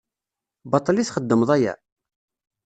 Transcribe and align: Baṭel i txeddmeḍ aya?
Baṭel 0.71 0.95
i 0.97 1.03
txeddmeḍ 1.07 1.49
aya? 1.55 1.73